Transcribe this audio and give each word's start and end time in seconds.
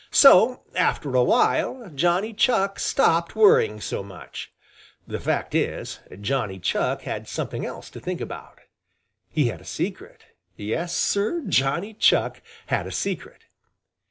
So 0.09 0.63
after 0.73 1.13
a 1.13 1.23
while 1.23 1.91
Johnny 1.93 2.33
Chuck 2.33 2.79
stopped 2.79 3.35
worrying 3.35 3.79
so 3.79 4.01
much. 4.01 4.51
The 5.05 5.19
fact 5.19 5.53
is 5.53 5.99
Johnny 6.21 6.57
Chuck 6.57 7.03
had 7.03 7.27
something 7.27 7.67
else 7.67 7.91
to 7.91 7.99
think 7.99 8.19
about. 8.19 8.61
He 9.29 9.49
had 9.49 9.61
a 9.61 9.63
secret. 9.63 10.23
Yes, 10.57 10.95
Sir, 10.95 11.43
Johnny 11.47 11.93
Chuck 11.93 12.41
had 12.65 12.87
a 12.87 12.91
secret. 12.91 13.43